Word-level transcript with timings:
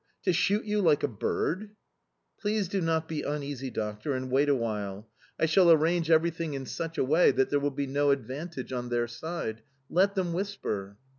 To 0.23 0.33
shoot 0.33 0.65
you 0.65 0.81
like 0.81 1.03
a 1.03 1.07
bird"... 1.07 1.75
"Please 2.39 2.67
do 2.67 2.81
not 2.81 3.07
be 3.07 3.21
uneasy, 3.21 3.69
doctor, 3.69 4.13
and 4.13 4.31
wait 4.31 4.49
awhile... 4.49 5.07
I 5.39 5.45
shall 5.45 5.71
arrange 5.71 6.09
everything 6.09 6.55
in 6.55 6.65
such 6.65 6.97
a 6.97 7.03
way 7.03 7.29
that 7.29 7.51
there 7.51 7.59
will 7.59 7.69
be 7.69 7.85
no 7.85 8.09
advantage 8.09 8.73
on 8.73 8.89
their 8.89 9.07
side. 9.07 9.61
Let 9.91 10.15
them 10.15 10.33
whisper"... 10.33 10.97